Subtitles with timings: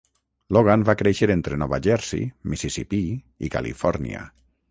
[0.55, 3.01] Logan va créixer entre Nova Jersey, Mississipí
[3.49, 4.27] i Califòrnia.